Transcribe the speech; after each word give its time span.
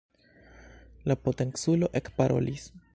La 1.11 1.15
potenculo 1.27 1.93
ekparolis. 2.03 2.71